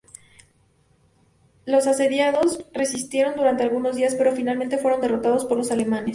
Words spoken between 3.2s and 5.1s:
durante algunos días pero finalmente fueron